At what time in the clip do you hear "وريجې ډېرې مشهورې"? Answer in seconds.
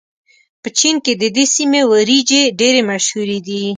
1.91-3.39